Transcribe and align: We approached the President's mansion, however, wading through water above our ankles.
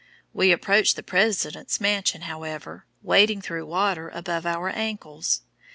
We 0.33 0.51
approached 0.51 0.95
the 0.95 1.03
President's 1.03 1.79
mansion, 1.79 2.21
however, 2.21 2.87
wading 3.03 3.41
through 3.43 3.67
water 3.67 4.09
above 4.09 4.47
our 4.47 4.69
ankles. 4.71 5.41